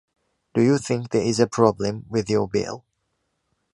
[0.55, 2.85] Do you think there is a problem with your bill?